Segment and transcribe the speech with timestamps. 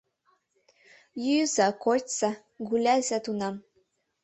[1.25, 2.29] Йӱза, кочса,
[2.67, 3.55] гуляйыза тунам!